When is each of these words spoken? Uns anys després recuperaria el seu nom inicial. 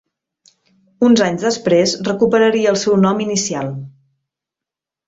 Uns 1.09 1.21
anys 1.27 1.45
després 1.49 1.95
recuperaria 2.09 2.73
el 2.73 2.81
seu 2.87 2.99
nom 3.07 3.25
inicial. 3.29 3.73